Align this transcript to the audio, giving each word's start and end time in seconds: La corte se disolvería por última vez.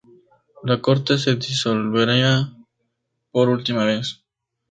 La 0.63 0.81
corte 0.81 1.19
se 1.19 1.35
disolvería 1.35 2.57
por 3.31 3.49
última 3.49 3.85
vez. 3.85 4.25